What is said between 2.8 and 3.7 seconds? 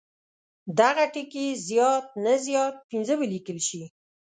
پنځه ولیکل